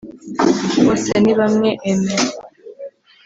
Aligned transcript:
Bosenibamwe 0.85 1.69
Aimee 1.89 2.21